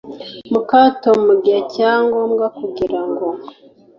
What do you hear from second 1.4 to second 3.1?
gihe cya ngombwa kugira